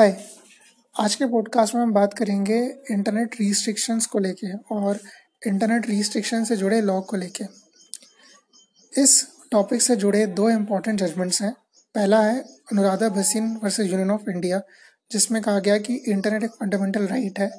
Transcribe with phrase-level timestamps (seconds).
[0.00, 0.24] हाय
[1.00, 5.00] आज के पॉडकास्ट में हम बात करेंगे इंटरनेट रिस्ट्रिक्शंस को लेके और
[5.46, 7.44] इंटरनेट रिस्ट्रिक्शन से जुड़े लॉ को लेके।
[9.02, 11.52] इस टॉपिक से जुड़े दो इंपॉर्टेंट जजमेंट्स हैं।
[11.94, 14.62] पहला है Anuradha Bhasin versus union of India
[15.12, 17.50] जिसमें कहा गया कि इंटरनेट एक फंडामेंटल राइट है।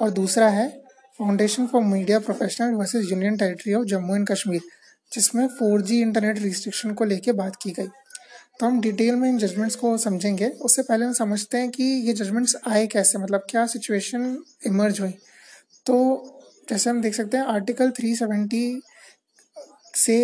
[0.00, 0.82] और दूसरा है
[1.18, 4.60] foundation for media professional versus union territory of Jammu and Kashmir
[5.12, 7.88] जिसमें 4G इंटरनेट रिस्ट्रिक्शन को लेके बात की गई।
[8.60, 12.12] तो हम डिटेल में इन जजमेंट्स को समझेंगे। उससे पहले हम समझते हैं कि ये
[12.12, 15.14] जजमेंट्स आए कैसे मतलब क्या सिचुएशन इमर्ज हुई।
[15.86, 15.94] तो
[16.70, 18.80] जैसे हम देख सकते हैं आर्टिकल 370
[19.94, 20.16] से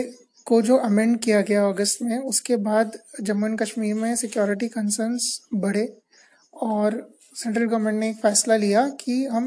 [0.46, 5.40] को जो अमेंड किया गया अगस्त में, उसके बाद जम्मू एंड कश्मीर में सिक्योरिटी कंसर्न्स
[5.54, 5.86] बढ़े
[6.54, 6.96] और
[7.34, 9.46] सेंट्रल गवर्नमेंट ने एक फ़ैसला लिया कि हम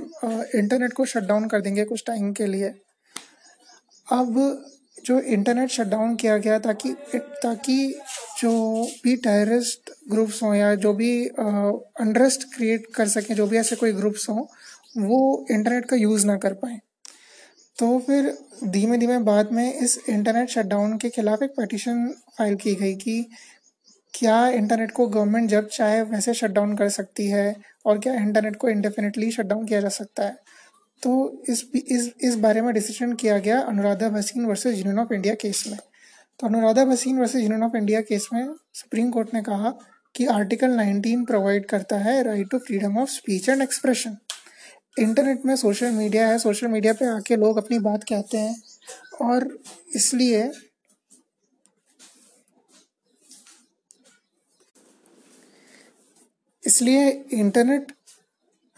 [0.55, 2.73] इंटरनेट को शट डाउन कर देंगे कुछ टाइम के लिए।
[4.08, 4.35] अब
[5.05, 7.77] जो इंटरनेट शट डाउन किया गया ताकि ताकि
[8.37, 13.75] जो भी टेररिस्ट ग्रुप्स हों या जो भी अनरेस्ट क्रिएट कर सकें, जो भी ऐसे
[13.75, 14.45] कोई ग्रुप्स हों,
[14.99, 16.79] वो इंटरनेट का यूज़ ना कर पाएँ।
[17.77, 18.31] तो फिर
[18.66, 22.07] धीमे धीमे बाद में इस इंटरनेट शटडाउन के खिलाफ एक पटिशन
[22.38, 23.25] फ़ाइल की गई कि
[24.13, 28.55] क्या इंटरनेट को गवर्नमेंट जब चाहे वैसे शट डाउन कर सकती है और क्या इंटरनेट
[28.55, 30.35] को इंडेफिनेटली शट डाउन किया जा सकता है।
[31.03, 35.33] तो इस इस इस बारे में डिसीज़न किया गया Anuradha Bhasin versus union of India
[35.41, 35.77] case में।
[36.39, 39.69] तो Anuradha Bhasin versus union of India case में सुप्रीम कोर्ट ने कहा
[40.16, 44.17] कि आर्टिकल 19 प्रोवाइड करता है right to freedom of speech and expression
[44.99, 48.55] internet में सोशल मीडिया है सोशल मीडिया पे आके लोग अपनी बात कहते हैं
[49.21, 49.49] और
[49.95, 50.52] इसलिए
[56.63, 57.91] इसलिए इंटरनेट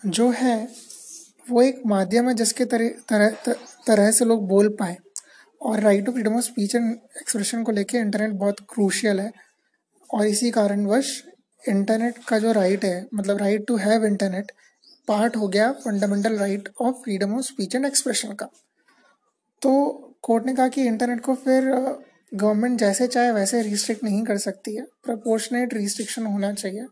[0.05, 0.57] जो है
[1.47, 3.53] वो एक माध्यम है जिसके तरह तरह
[3.88, 4.97] तरह से लोग बोल पाए।
[5.61, 9.31] और right to freedom of speech and expression को लेके इंटरनेट बहुत क्रूशियल है।
[10.13, 11.23] और इसी कारणवश
[11.69, 14.51] इंटरनेट का जो राइट है मतलब right to have internet
[15.07, 18.49] part हो गया fundamental right of freedom of speech and expression का।
[19.61, 21.63] तो कोर्ट ने कहा कि इंटरनेट को फिर
[22.34, 26.85] गवर्नमेंट जैसे चाहे वैसे रिस्ट्रिक्ट नहीं कर सकती है। प्रपोर्शनेट रिस्ट्रिक्शन होना चाहिए।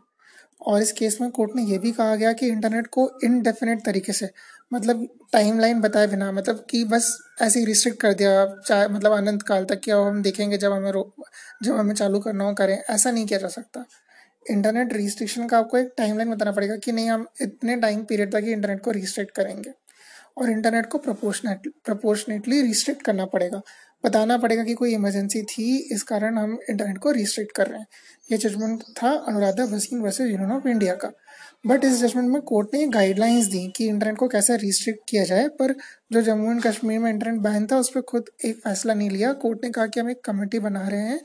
[0.61, 4.13] और इस केस में कोर्ट ने यह भी कहा गया कि इंटरनेट को इनडेफिनेट तरीके
[4.13, 4.29] से
[4.73, 9.41] मतलब टाइमलाइन बताए बिना मतलब कि बस ऐसे ही रिस्ट्रिक्ट कर दिया, चाहे मतलब अनंत
[9.41, 10.91] काल तक कि अब हम देखेंगे जब हमें
[11.63, 13.85] जब हमें चालू करना हो करें, ऐसा नहीं किया जा सकता।
[14.49, 18.41] इंटरनेट रिस्ट्रिक्शन का आपको एक टाइमलाइन बताना पड़ेगा कि नहीं, हम इतने टाइम पीरियड तक
[18.43, 19.71] ही इंटरनेट को रिस्ट्रिक्ट करेंगे।
[20.37, 23.61] और इंटरनेट को प्रपोर्शनेट प्रपोर्शनेटली रिस्ट्रिक्ट करना पड़ेगा।
[24.05, 27.87] बताना पड़ेगा कि कोई इमरजेंसी थी, इस कारण हम इंटरनेट को रिस्ट्रिक्ट कर रहे हैं।
[28.31, 31.11] ये जजमेंट था Anuradha Bhasin versus union of India का।
[31.63, 35.47] बट इस जजमेंट में कोर्ट ने गाइडलाइंस दी कि इंटरनेट को कैसे रिस्ट्रिक्ट किया जाए,
[35.49, 35.73] पर
[36.11, 39.31] जो जम्मू एंड कश्मीर में इंटरनेट बैन था, उस पर खुद एक फैसला नहीं लिया।
[39.35, 41.19] कोर्ट ने कहा कि हम एक कमेटी बना रहे हैं।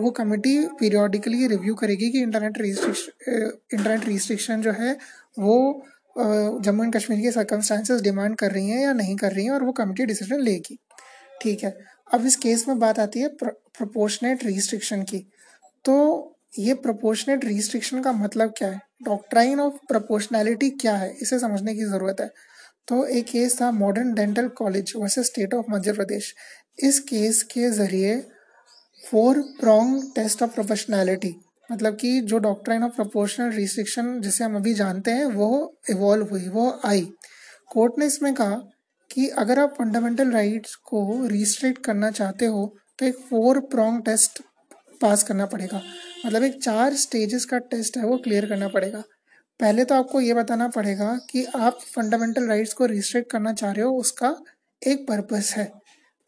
[0.00, 4.92] वो कमेटी पीरियोडिकली रिव्यू करेगी कि इंटरनेट रिस्ट्रिक्शन इंटरनेट रिस्ट्रिक्शन जो है,
[5.38, 5.84] वो
[6.16, 9.64] जम्मू एंड कश्मीर के सर्कमस्टांसेस डिमांड कर रही हैं या नहीं कर रही हैं, और
[9.64, 10.78] वो कमेटी डिसीज़न लेगी।
[11.42, 11.76] ठीक है।
[12.14, 15.18] अब इस केस में बात आती है प्रोपोर्शनेट रिस्ट्रिक्शन की।
[15.84, 15.94] तो
[16.58, 18.80] ये प्रोपोर्शनेट रिस्ट्रिक्शन का मतलब क्या है?
[19.00, 21.10] डॉक्ट्राइन ऑफ़ प्रोपोर्शनैलिटी क्या है?
[21.22, 22.30] इसे समझने की ज़रूरत है।
[22.88, 26.34] तो एक केस था modern dental college versus state of Madhya Pradesh
[26.78, 28.16] इस केस के ज़रिए
[29.02, 31.34] four prong test of professionality
[31.70, 36.48] मतलब कि जो डॉक्ट्राइन ऑफ़ प्रोपोर्शनल रिस्ट्रिक्शन जिसे हम अभी जानते हैं, वो इवॉल्व हुई,
[36.48, 37.06] वो आई।
[37.70, 38.56] कोर्ट ने इसमें कहा
[39.10, 42.66] कि अगर आप फंडामेंटल राइट्स को रिस्ट्रिक्ट करना चाहते हो
[42.98, 44.42] तो एक फोर प्रॉन्ग टेस्ट
[45.00, 45.80] पास करना पड़ेगा।
[46.26, 49.02] मतलब एक चार स्टेजेस का टेस्ट है, वो क्लियर करना पड़ेगा।
[49.60, 53.84] पहले तो आपको ये बताना पड़ेगा कि आप फंडामेंटल राइट्स को रिस्ट्रिक्ट करना चाह रहे
[53.84, 54.34] हो, उसका
[54.82, 55.64] एक पर्पस है।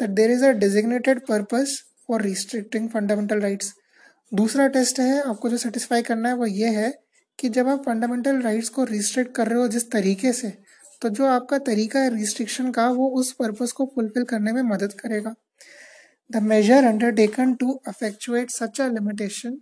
[0.01, 3.73] That there is a designated purpose for restricting fundamental rights
[4.33, 6.93] दूसरा टेस्ट है, आपको जो सेटिस्फाई करना है, वो ये है
[7.39, 10.53] कि जब आप फंडामेंटल राइट्स को रिस्ट्रिक्ट कर रहे हो जिस तरीके से
[11.03, 14.93] तो जो आपका तरीका है रिस्ट्रिक्शन का, वो उस पर्पस को फुलफिल करने में मदद
[14.93, 15.35] करेगा।
[16.31, 19.59] The measure undertaken to effectuate such a limitation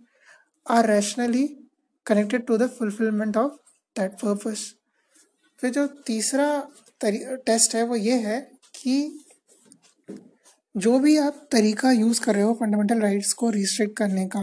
[0.65, 1.47] are rationally
[2.05, 3.53] connected to the fulfilment of
[3.95, 4.71] that purpose
[5.59, 6.47] फिर जो तीसरा
[7.01, 8.39] टेस्ट है वो ये है
[8.75, 9.25] कि
[10.75, 14.39] जो भी आप तरीका यूज़ कर रहे हो फंडामेंटल राइट्स को रिस्ट्रिक्ट करने का,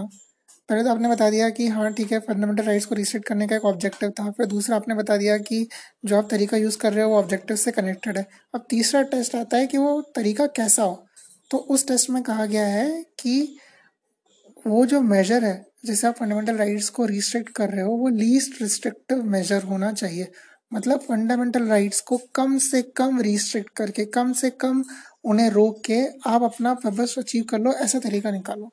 [0.69, 3.57] पहले तो आपने बता दिया कि हाँ ठीक है फंडामेंटल राइट्स को रिस्ट्रिक्ट करने का
[3.57, 5.67] एक ऑब्जेक्टिव था, फिर दूसरा आपने बता दिया कि
[6.05, 9.35] जो आप तरीका यूज़ कर रहे हो वो ऑब्जेक्टिव से कनेक्टेड है। अब तीसरा टेस्ट
[9.37, 11.06] आता है कि वो तरीका कैसा हो।
[11.51, 13.57] तो उस टेस्ट में कहा गया है कि
[14.67, 18.63] वो जो मेजर है, जैसे आप फंडामेंटल राइट्स को रिस्ट्रिक्ट कर रहे हो, वो लीस्ट
[18.63, 20.33] रिस्ट्रिक्टिव मेजर होना चाहिए।
[20.75, 24.85] मतलब फंडामेंटल राइट्स को कम से कम रिस्ट्रिक्ट करके, कम से कम
[25.25, 28.71] उन्हें रोक के आप अपना पर्पस अचीव कर लो, ऐसा तरीका निकालो।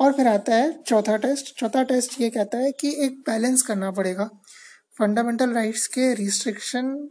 [0.00, 3.90] और फिर आता है चौथा टेस्ट चौथा टेस्ट ये कहता है कि एक बैलेंस करना
[3.90, 4.24] पड़ेगा।
[4.98, 7.08] फंडामेंटल राइट्स के रिस्ट्रिक्शन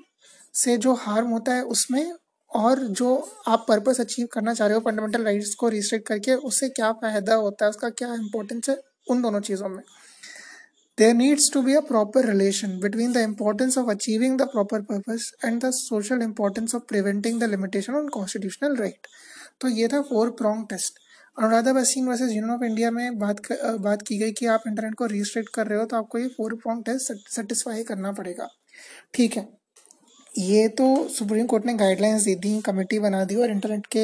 [0.53, 2.13] से जो हार्म होता है, उसमें
[2.55, 6.69] और जो आप पर्पस अचीव करना चाह रहे हो फंडामेंटल राइट्स को रिस्ट्रिक्ट करके उससे
[6.69, 7.69] क्या फ़ायदा होता है?
[7.69, 8.81] उसका क्या इंपॉर्टेंस है?
[9.11, 9.83] उन दोनों चीज़ों में।
[10.97, 15.25] There needs to be a proper relation between the importance of achieving the proper purpose
[15.45, 19.11] and the social importance of preventing the limitation on constitutional right.
[19.61, 20.99] तो ये था फोर प्रॉन्ग टेस्ट
[21.39, 24.95] अनुराधा बसीन वर्सेज यूनियन ऑफ़ इंडिया में बात कर, बात की गई कि आप इंटरनेट
[24.95, 28.49] को रिस्ट्रिक्ट कर रहे हो तो आपको ये फोर प्रॉन्ग टेस्ट सेटिस्फाई करना पड़ेगा।
[29.13, 29.56] ठीक है।
[30.37, 34.03] ये तो सुप्रीम कोर्ट ने गाइडलाइंस दे दी कमेटी बना दी और इंटरनेट के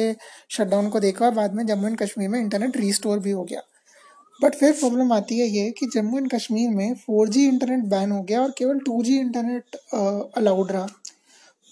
[0.50, 3.60] शटडाउन को देखा और बाद में जम्मू एंड कश्मीर में इंटरनेट रीस्टोर भी हो गया।
[4.40, 8.22] बट फिर प्रॉब्लम आती है ये कि जम्मू एंड कश्मीर में फोर इंटरनेट बैन हो
[8.22, 9.76] गया और केवल टू इंटरनेट
[10.36, 10.86] अलाउड रहा।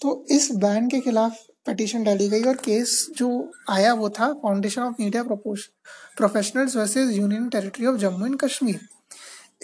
[0.01, 3.27] तो इस बैन के खिलाफ पटिशन डाली गई और केस जो
[3.69, 8.79] आया वो था foundation of media professionals versus union territory of Jammu and Kashmir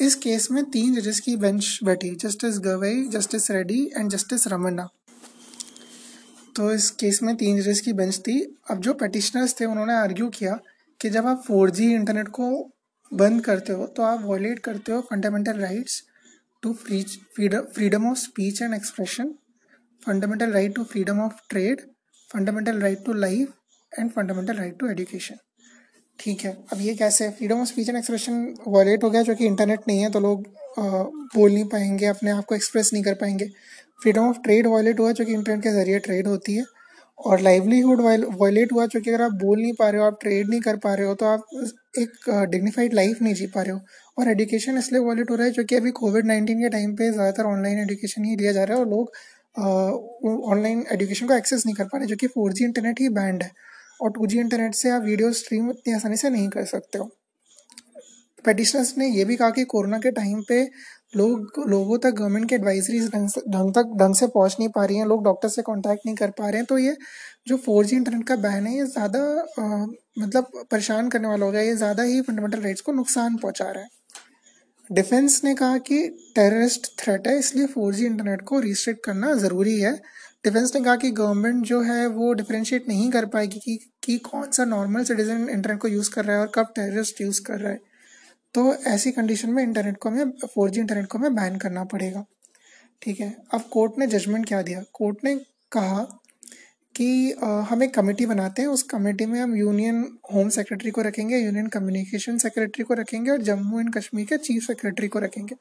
[0.01, 4.87] इस केस में तीन जजेस की बेंच बैठी, justice Gavai, justice Reddy and justice Ramana.
[6.55, 10.29] तो इस केस में तीन जजेस की बेंच थी। अब जो पटिशनर्स थे, उन्होंने आर्ग्यू
[10.29, 10.59] किया
[11.01, 12.49] कि जब आप फोर इंटरनेट को
[13.13, 16.03] बंद करते हो तो आप वॉलेट करते हो fundamental rights
[16.63, 19.33] to freedom of speech and expression
[20.07, 21.81] fundamental right to freedom of trade
[22.29, 23.53] fundamental right to life
[23.99, 25.48] and fundamental right to education
[26.19, 27.29] ठीक है। अब ये कैसे?
[27.31, 30.47] Freedom of speech and expression violate हो गया, जो कि इंटरनेट नहीं है तो लोग
[31.35, 33.45] बोल नहीं पाएँगे, अपने आप को एक्सप्रेस नहीं कर पाएँगे।
[34.01, 36.63] फ्रीडम ऑफ़ ट्रेड वॉलेट हुआ, जो कि इंटरनेट के ज़रिए ट्रेड होती है,
[37.19, 38.01] और लाइवलीहुड
[38.37, 40.93] वॉलेट हुआ चूँकि अगर आप बोल नहीं पा रहे हो, आप ट्रेड नहीं कर पा
[40.93, 41.45] रहे हो तो आप
[41.99, 43.79] एक डिग्निफाइड लाइफ नहीं जी पा रहे हो।
[44.17, 47.45] और एजुकेशन इसलिए वॉलेट हो रहा है, क्योंकि अभी कोविड नाइन्टीन के टाइम पे ज़्यादातर
[47.45, 49.11] ऑनलाइन एजुकेशन ही लिया जा रहा है, और लोग
[50.45, 53.43] ऑनलाइन एजुकेशन को एक्सेस नहीं कर पा रहे, जो कि फोर जी इंटरनेट ही बैंड
[53.43, 53.51] है।
[53.99, 57.09] और टू इंटरनेट से आप वीडियो स्ट्रीम इतनी आसानी से नहीं कर सकते हो।
[58.45, 60.63] पेटिशनर्स ने यह भी कहा कि कोरोना के टाइम पे
[61.13, 65.05] लोग, लोगों तक गवर्नमेंट की एडवाइजरीज ढंग तक, ढंग से पहुँच नहीं पा रही हैं,
[65.05, 66.95] लोग डॉक्टर से कांटेक्ट नहीं कर पा रहे हैं। तो ये
[67.47, 69.19] जो फोर जी इंटरनेट का बैन है, ये ज़्यादा
[70.19, 73.83] मतलब परेशान करने वाला हो गया ये ज़्यादा ही फंडामेंटल राइट्स को नुकसान पहुँचा रहा
[73.83, 73.89] है।
[74.89, 79.79] डिफेंस ने कहा कि टेररिस्ट थ्रेट है, इसलिए फोर जी इंटरनेट को रिस्ट्रिक्ट करना ज़रूरी
[79.79, 79.93] है।
[80.43, 84.51] डिफेंस ने कहा कि गवर्नमेंट जो है वो डिफ्रेंशिएट नहीं कर पाएगी कि, कि कौन
[84.51, 87.71] सा नॉर्मल सिटीजन इंटरनेट को यूज़ कर रहा है और कब टेररिस्ट यूज़ कर रहा
[87.71, 87.79] है।
[88.53, 92.25] तो ऐसी कंडीशन में इंटरनेट को हमें फोर इंटरनेट को हमें बैन करना पड़ेगा।
[93.01, 93.35] ठीक है?
[93.53, 94.83] अब कोर्ट ने जजमेंट क्या दिया?
[94.93, 95.35] कोर्ट ने
[95.71, 95.99] कहा
[96.95, 97.31] कि
[97.69, 100.03] हम एक कमेटी बनाते हैं। उस कमेटी में हम यूनियन
[100.33, 104.63] होम सेक्रेटरी को रखेंगे यूनियन कम्युनिकेशन सेक्रेटरी को रखेंगे और जम्मू एंड कश्मीर के चीफ
[104.63, 105.55] सेक्रेटरी को रखेंगे।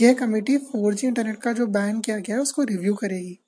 [0.00, 3.38] यह कमेटी फोर इंटरनेट का जो बैन किया गया है उसको रिव्यू करेगी।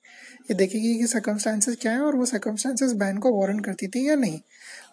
[0.49, 4.15] ये देखेगी कि सर्कमस्टांसेस क्या हैं और वो सर्कमस्टांसेस बैन को वारंट करती थी या
[4.15, 4.39] नहीं?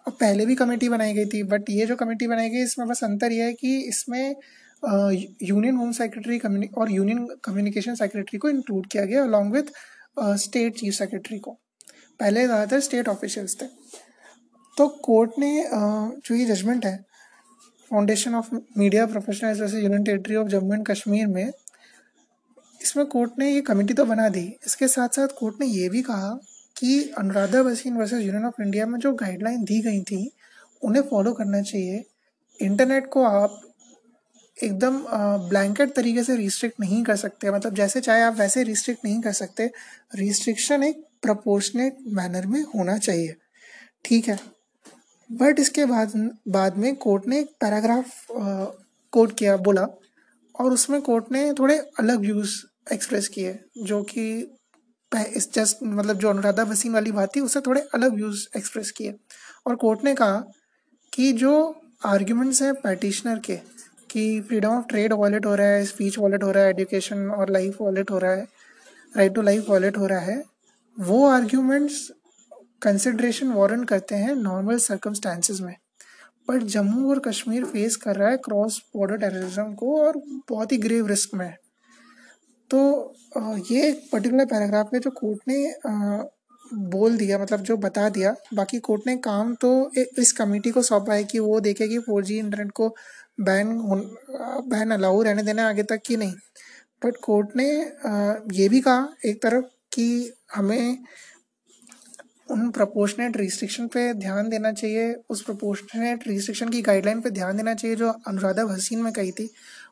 [0.07, 3.05] और पहले भी कमेटी बनाई गई थी बट ये जो कमेटी बनाई गई, इसमें बस
[3.05, 4.35] अंतर यह है कि इसमें
[5.43, 9.73] यूनियन होम सेक्रेटरी और यूनियन कम्युनिकेशन सेक्रेटरी को इंक्लूड किया गया along with
[10.39, 11.51] state chief secretary को।
[12.21, 13.67] पहले ज़्यादातर स्टेट ऑफिशियल्स थे।
[14.77, 16.97] तो कोर्ट ने जो ये जजमेंट है
[17.91, 21.51] फाउंडेशन ऑफ़ मीडिया प्रोफेशनल्स जैसे union territory of Jammu and Kashmir में
[22.85, 26.03] इसमें कोर्ट ने ये कमेटी तो बना दी। इसके साथ साथ कोर्ट ने ये भी
[26.03, 26.31] कहा
[26.77, 30.31] कि अनुराधा बसीन वर्सेस यूनियन ऑफ़ इंडिया में जो गाइडलाइन दी गई थी,
[30.83, 32.05] उन्हें फॉलो करना चाहिए।
[32.61, 33.61] इंटरनेट को आप
[34.57, 34.99] एकदम
[35.49, 39.33] ब्लैंकेट तरीके से रिस्ट्रिक्ट नहीं कर सकते। मतलब जैसे चाहे आप वैसे रिस्ट्रिक्ट नहीं कर
[39.33, 39.71] सकते।
[40.15, 43.35] रिस्ट्रिक्शन एक प्रपोर्शनेट मैनर में होना चाहिए।
[44.05, 44.39] ठीक है?
[45.31, 46.13] बट इसके बाद
[46.49, 48.27] बाद में कोर्ट ने एक पैराग्राफ
[49.13, 49.87] कोट किया, बोला।
[50.55, 52.55] और उसमें कोर्ट ने थोड़े अलग व्यूज़
[52.93, 54.25] एक्सप्रेस किए जो कि
[55.37, 59.15] इस जस्ट मतलब जो अनुराधा भसीन वाली बात थी उससे थोड़े अलग व्यूज़ एक्सप्रेस किए
[59.67, 60.45] और कोर्ट ने कहा
[61.13, 61.53] कि जो
[62.07, 63.57] आर्ग्यूमेंट्स हैं पैटिशनर के,
[64.11, 67.51] कि फ्रीडम ऑफ़ ट्रेड वॉलेट हो रहा है स्पीच वॉलेट हो रहा है एजुकेशन और
[67.51, 68.47] लाइफ वॉलेट हो रहा है
[69.17, 70.43] राइट टू लाइफ वॉलेट हो रहा है,
[70.97, 72.11] वो आर्ग्यूमेंट्स
[72.83, 75.75] कंसिड्रेशन वारंट करते हैं नॉर्मल सर्कमस्टांसिस में।
[76.51, 80.77] बट जम्मू और कश्मीर फेस कर रहा है क्रॉस बॉर्डर टेररिज्म को और बहुत ही
[80.79, 81.59] ग्रेव रिस्क में। है
[82.71, 83.15] तो
[83.71, 85.59] ये पर्टिकुलर पैराग्राफ में जो कोर्ट ने
[86.91, 89.71] बोल दिया मतलब जो बता दिया, बाकी कोर्ट ने काम तो
[90.19, 92.89] इस कमेटी को सौंपा है कि वो देखे कि फोर जी इंटरनेट को
[93.41, 93.69] बैन
[94.71, 96.35] बैन अलाउ रहने देना आगे तक कि नहीं।
[97.05, 97.69] बट कोर्ट ने
[98.55, 100.99] ये भी कहा एक तरफ़ कि हमें
[102.51, 107.75] उन प्रपोर्शनेट रिस्ट्रिक्शन पे ध्यान देना चाहिए, उस प्रपोर्शनेट रिस्ट्रिक्शन की गाइडलाइन पे ध्यान देना
[107.75, 109.49] चाहिए जो अनुराधा भसीन में कही थी।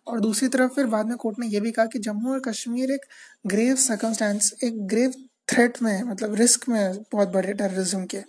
[0.06, 2.90] और दूसरी तरफ़ फिर बाद में कोर्ट ने यह भी कहा कि जम्मू और कश्मीर
[2.90, 3.04] एक
[3.46, 5.12] ग्रेव सर्कमस्टांस एक ग्रेव
[5.48, 8.20] थ्रेट में मतलब रिस्क में बहुत बड़े टेररिज्म के।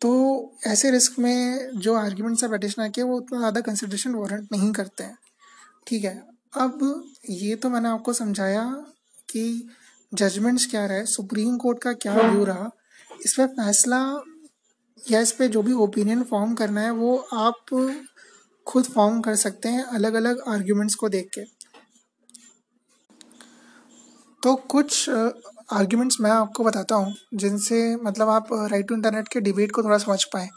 [0.00, 0.10] तो
[0.66, 5.04] ऐसे रिस्क में जो आर्ग्यूमेंट्स है पेटिशनर के वो उतना ज़्यादा कंसिड्रेशन वारंट नहीं करते
[5.04, 5.16] हैं।
[5.86, 6.14] ठीक है
[6.52, 6.80] अब
[7.30, 8.64] ये तो मैंने आपको समझाया
[9.28, 9.44] कि
[10.12, 12.70] जजमेंट्स क्या रहे सुप्रीम कोर्ट का क्या व्यू रहा
[13.24, 14.00] इस पर फैसला
[14.98, 17.72] या इस पर जो भी ओपिनियन फॉर्म करना है वो आप
[18.66, 21.44] खुद फॉर्म कर सकते हैं अलग अलग आर्ग्यूमेंट्स को देख के।
[24.42, 25.08] तो कुछ
[25.72, 29.98] आर्ग्यूमेंट्स मैं आपको बताता हूँ, जिनसे मतलब आप राइट टू इंटरनेट के डिबेट को थोड़ा
[29.98, 30.48] समझ पाएँ।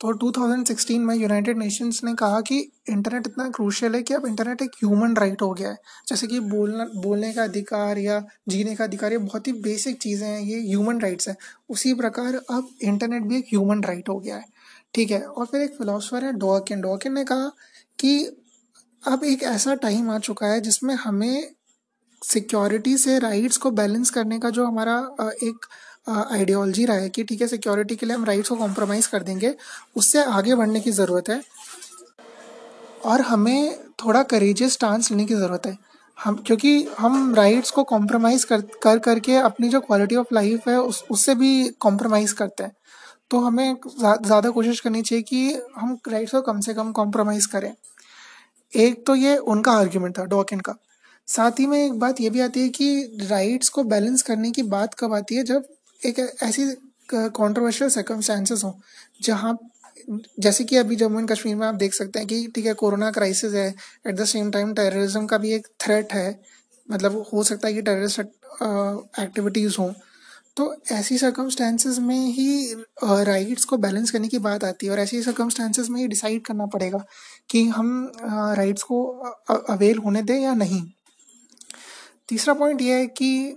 [0.00, 2.58] तो 2016 में यूनाइटेड नेशंस ने कहा कि
[2.90, 5.76] इंटरनेट इतना क्रूशियल है कि अब इंटरनेट एक ह्यूमन राइट हो गया है।
[6.08, 10.28] जैसे कि बोलना, बोलने का अधिकार या जीने का अधिकार, ये बहुत ही बेसिक चीज़ें
[10.28, 11.36] हैं, ये ह्यूमन राइट्स हैं।
[11.70, 14.44] उसी प्रकार अब इंटरनेट भी एक ह्यूमन राइट हो गया है।
[14.94, 17.50] ठीक है, और फिर एक फिलोसफर है डॉकिन डॉकिन ने कहा
[17.98, 18.18] कि
[19.02, 21.50] अब एक ऐसा टाइम आ चुका है जिसमें हमें
[22.22, 24.96] सिक्योरिटी से राइट्स को बैलेंस करने का जो हमारा
[25.44, 25.66] एक
[26.08, 29.54] आइडियोलॉजी रहा है कि ठीक है सिक्योरिटी के लिए हम राइट्स को कॉम्प्रोमाइज़ कर देंगे,
[29.96, 31.40] उससे आगे बढ़ने की ज़रूरत है।
[33.04, 35.76] और हमें थोड़ा करेजियस स्टांस लेने की ज़रूरत है।
[36.18, 40.80] हम, क्योंकि हम राइट्स को कॉम्प्रोमाइज़ कर कर, करके अपनी जो क्वालिटी ऑफ़ लाइफ है,
[40.80, 42.72] उस, उससे भी कॉम्प्रोमाइज़ करते हैं।
[43.30, 47.72] तो हमें ज़्यादा कोशिश करनी चाहिए कि हम राइट्स को कम से कम कॉम्प्रोमाइज़ करें।
[48.72, 50.74] एक तो ये उनका आर्ग्यूमेंट था डॉकिन का।
[51.28, 54.62] साथ ही में एक बात ये भी आती है कि राइट्स को बैलेंस करने की
[54.68, 55.42] बात कब आती है?
[55.44, 55.64] जब
[56.00, 56.64] एक ऐसी
[57.08, 58.72] कॉन्ट्रोवर्शियल सर्कमस्टांसेस हों,
[59.22, 59.58] जहाँ
[60.40, 63.10] जैसे कि अभी जम्मू एंड कश्मीर में आप देख सकते हैं कि, ठीक है, कोरोना
[63.10, 63.68] क्राइसिस है
[64.06, 66.40] at the same time terrorism का भी एक थ्रेट है।
[66.88, 68.20] मतलब हो सकता है कि टेररिस्ट
[69.20, 69.92] एक्टिविटीज़ हों।
[70.56, 75.22] तो ऐसी सर्कमस्टांसेस में ही राइट्स को बैलेंस करने की बात आती है और ऐसी
[75.22, 77.04] सर्कमस्टांसेस में ही डिसाइड करना पड़ेगा
[77.50, 78.12] कि हम
[78.56, 79.04] राइट्स को
[79.70, 80.82] अवेल होने दें या नहीं।
[82.28, 83.56] तीसरा पॉइंट ये है कि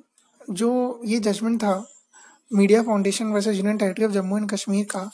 [0.52, 1.84] जो ये जजमेंट था
[2.52, 5.10] media foundation versus union territory of Jammu and Kashmir का,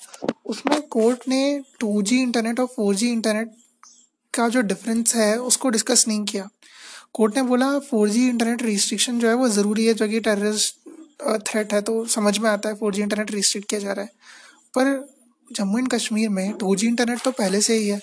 [0.46, 3.52] उसमें कोर्ट ने टू इंटरनेट और फोर इंटरनेट
[4.34, 6.48] का जो डिफरेंस है, उसको डिस्कस नहीं किया।
[7.14, 10.78] कोर्ट ने बोला फोर इंटरनेट रिस्ट्रिक्शन जो है वो ज़रूरी है, जो कि टेररिस्ट
[11.20, 14.12] थ्रेट है तो समझ में आता है फोर जी इंटरनेट रिस्ट्रिक्ट किया जा रहा है।
[14.74, 15.08] पर
[15.52, 18.02] जम्मू एंड कश्मीर में टू जी इंटरनेट तो पहले से ही है।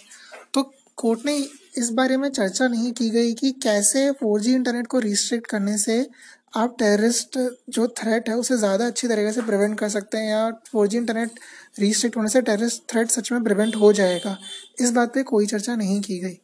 [0.54, 0.62] तो
[0.98, 1.36] कोर्ट ने
[1.78, 5.76] इस बारे में चर्चा नहीं की गई कि कैसे फोर जी इंटरनेट को रिस्ट्रिक्ट करने
[5.78, 6.06] से
[6.56, 7.38] आप टेररिस्ट
[7.70, 10.96] जो थ्रेट है, उसे ज़्यादा अच्छी तरीके से प्रिवेंट कर सकते हैं या फोर जी
[10.96, 11.40] इंटरनेट
[11.78, 14.36] रिस्ट्रिक्ट होने से टेररिस्ट थ्रेट सच में प्रिवेंट हो जाएगा।
[14.80, 16.38] इस बात पे कोई चर्चा नहीं की गई।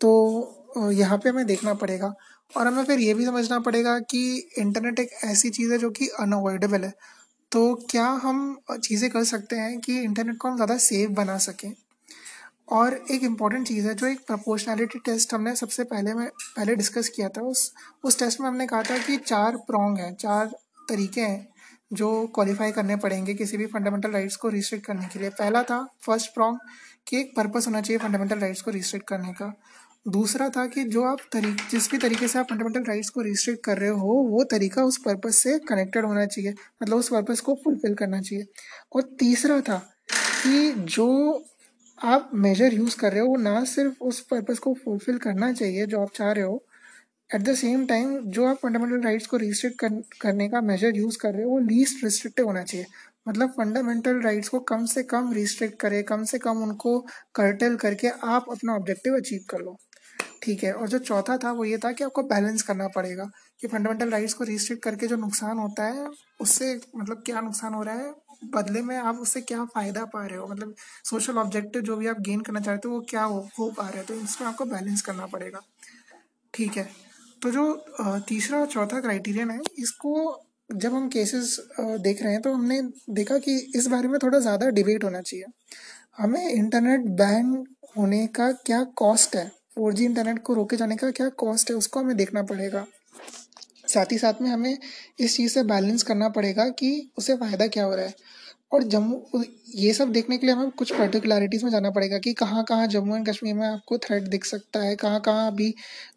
[0.00, 2.12] तो यहाँ पे हमें देखना पड़ेगा।
[2.56, 4.22] और हमें फिर ये भी समझना पड़ेगा कि
[4.58, 6.92] इंटरनेट एक ऐसी चीज़ है जो कि अनअवॉइडेबल है।
[7.52, 11.72] तो क्या हम चीज़ें कर सकते हैं कि इंटरनेट को हम ज़्यादा सेफ़ बना सकें?
[12.68, 16.26] और एक इंपॉर्टेंट चीज़ है, जो एक प्रपोर्शनैलिटी टेस्ट हमने सबसे पहले में,
[16.56, 17.72] पहले डिस्कस किया था, उस
[18.04, 20.46] उस टेस्ट में हमने कहा था कि चार प्रोंग हैं, चार
[20.88, 21.46] तरीके हैं,
[21.92, 25.82] जो क्वालिफाई करने पड़ेंगे किसी भी फंडामेंटल राइट्स को रिस्ट्रिक्ट करने के लिए। पहला था
[26.02, 26.58] फ़र्स्ट प्रोंग
[27.06, 29.52] कि एक पर्पस होना चाहिए फंडामेंटल राइट्स को रिस्ट्रिक्ट करने का।
[30.06, 33.64] दूसरा था कि जो आप तरीक जिस भी तरीके से आप फंडामेंटल राइट्स को रिस्ट्रिक्ट
[33.64, 37.54] कर रहे हो वो तरीका उस पर्पस से कनेक्टेड होना चाहिए। मतलब उस पर्पस को
[37.54, 38.46] फुलफिल करना चाहिए।
[38.92, 39.76] और तीसरा था
[40.44, 41.08] कि जो
[41.98, 45.86] आप मेजर यूज़ कर रहे हो वो ना सिर्फ़ उस पर्पज़ को फुलफिल करना चाहिए
[45.86, 46.62] जो आप चाह रहे हो।
[47.34, 51.18] एट द सेम टाइम जो आप फंडामेंटल राइट्स को रिस्ट्रिक्ट कर, करने का मेजर यूज़
[51.18, 52.86] कर रहे हो वो लीस्ट रिस्ट्रिक्टिव होना चाहिए।
[53.28, 56.98] मतलब फंडामेंटल राइट्स को कम से कम रिस्ट्रिक्ट करें कम से कम उनको
[57.34, 59.76] कर्टेल करके आप अपना ऑब्जेक्टिव अचीव कर लो।
[60.42, 63.30] ठीक है। और जो चौथा था वो ये था कि आपको बैलेंस करना पड़ेगा
[63.60, 66.06] कि फंडामेंटल राइट्स को रिस्ट्रिक्ट करके जो नुकसान होता है,
[66.40, 68.14] उससे मतलब क्या नुकसान हो रहा है,
[68.54, 70.46] बदले में आप उससे क्या फ़ायदा पा रहे हो?
[70.46, 73.88] मतलब सोशल ऑब्जेक्टिव जो भी आप गेन करना चाहते हो, वो क्या हो हो पा
[73.88, 74.04] रहे हो?
[74.04, 75.60] तो इसमें आपको बैलेंस करना पड़ेगा।
[76.54, 76.88] ठीक है।
[77.42, 82.80] तो जो तीसरा चौथा क्राइटेरियन है, इसको जब हम केसेस देख रहे हैं तो हमने
[83.10, 85.44] देखा कि इस बारे में थोड़ा ज़्यादा डिबेट होना चाहिए।
[86.18, 87.64] हमें इंटरनेट बैन
[87.96, 89.50] होने का क्या कॉस्ट है?
[89.76, 92.86] फोर जी इंटरनेट को रोके जाने का क्या कॉस्ट है, उसको हमें देखना पड़ेगा।
[93.86, 94.78] साथ ही साथ में हमें
[95.20, 98.14] इस चीज़ से बैलेंस करना पड़ेगा कि उसे फ़ायदा क्या हो रहा है।
[98.72, 99.42] और जम्मू,
[99.76, 103.16] ये सब देखने के लिए हमें कुछ पर्टिकुलरिटीज़ में जाना पड़ेगा कि कहाँ कहाँ जम्मू
[103.16, 105.70] एंड कश्मीर में आपको थ्रेट दिख सकता है, कहाँ कहाँ अभी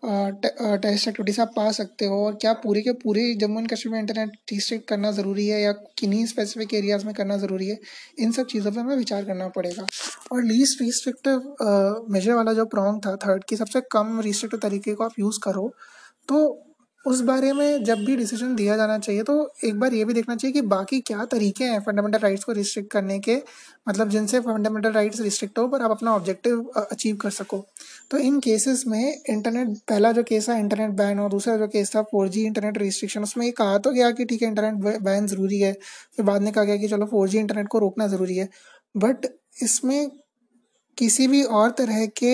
[0.03, 3.99] टेस्ट एक्टिविटीज़ आप पा सकते हो और क्या पूरे के पूरे जम्मू एंड कश्मीर में
[3.99, 7.77] इंटरनेट रिस्ट्रिक्ट करना ज़रूरी है या किन्हीं स्पेसिफिक एरियाज़ में करना ज़रूरी है,
[8.19, 9.85] इन सब चीज़ों पर हमें विचार करना पड़ेगा।
[10.31, 15.03] और लीस्ट रिस्ट्रिक्टिव मेजर वाला जो प्रॉन्ग था थर्ड की, सबसे कम रिस्ट्रिक्टिव तरीके को
[15.03, 15.67] आप यूज़ करो
[16.29, 16.45] तो
[17.05, 19.33] उस बारे में जब भी डिसीज़न दिया जाना चाहिए तो
[19.65, 22.91] एक बार ये भी देखना चाहिए कि बाकी क्या तरीके हैं फंडामेंटल राइट्स को रिस्ट्रिक्ट
[22.91, 23.35] करने के।
[23.87, 27.63] मतलब जिनसे फंडामेंटल राइट्स रिस्ट्रिक्ट हो, पर आप अपना ऑब्जेक्टिव अचीव कर सको।
[28.11, 31.95] तो इन केसेस में इंटरनेट पहला जो केस था इंटरनेट बैन और दूसरा जो केस
[31.95, 35.59] था फोर इंटरनेट रिस्ट्रिक्शन उसमें ये कहा तो गया कि ठीक है इंटरनेट बैन ज़रूरी
[35.59, 35.73] है।
[36.15, 38.49] फिर बाद में कहा गया कि चलो फोर इंटरनेट को रोकना ज़रूरी है।
[38.95, 39.27] बट
[39.63, 40.09] इसमें
[40.97, 42.33] किसी भी और तरह के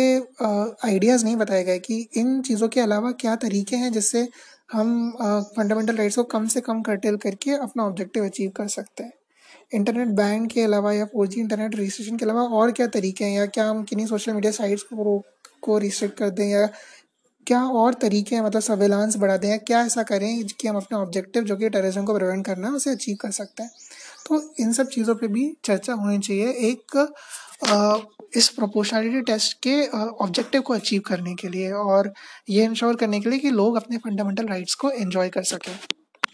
[0.87, 4.27] आइडियाज़ नहीं बताए गए कि इन चीज़ों के अलावा क्या तरीके हैं जिससे
[4.69, 5.11] हम
[5.55, 9.11] फंडामेंटल राइट्स को कम से कम कर्टेल करके अपना ऑब्जेक्टिव अचीव कर सकते हैं।
[9.73, 13.45] इंटरनेट बैन के अलावा या फोर इंटरनेट रजिस्ट्रेशन के अलावा और क्या तरीके हैं या
[13.47, 15.19] क्या हम किन्हीं सोशल मीडिया साइट्स को
[15.61, 16.67] को रिस्ट्रिक्ट कर दें या
[17.47, 20.97] क्या और तरीके हैं मतलब सर्वेलांस बढ़ा दें या क्या ऐसा करें कि हम अपने
[20.97, 23.71] ऑब्जेक्टिव जो कि टेररिज्म को प्रिवेंट करना है उसे अचीव कर सकते हैं?
[24.27, 26.97] तो इन सब चीज़ों पे भी चर्चा होनी चाहिए। एक
[27.61, 29.85] इस प्रोपोर्शनलिटी टेस्ट के
[30.23, 32.13] ऑब्जेक्टिव को अचीव करने के लिए और
[32.49, 35.73] ये इंश्योर करने के लिए कि लोग अपने फंडामेंटल राइट्स को एंजॉय कर सकें।